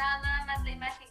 nada 0.00 0.44
más 0.46 0.64
la 0.64 0.70
imagen. 0.70 1.09